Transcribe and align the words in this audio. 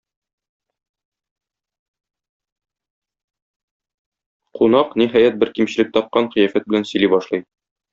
Кунак, 4.59 4.99
ниһәят 5.05 5.41
бер 5.45 5.57
кимчелек 5.59 5.97
тапкан 6.01 6.35
кыяфәт 6.37 6.71
белән 6.73 6.93
сөйли 6.93 7.17
башлый 7.17 7.51